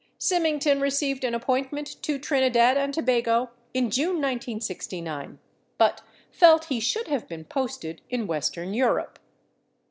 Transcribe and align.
Symington 0.17 0.81
received 0.81 1.23
an 1.23 1.35
appointment 1.35 2.01
to 2.01 2.17
Trinidad 2.17 2.75
and 2.75 2.91
Tobago 2.91 3.51
in 3.71 3.91
June 3.91 4.15
1969, 4.15 5.37
but 5.77 6.01
felt 6.31 6.65
he 6.65 6.79
should 6.79 7.07
have 7.07 7.27
been 7.27 7.45
posted 7.45 8.01
in 8.09 8.25
Western 8.25 8.73
Europe. 8.73 9.19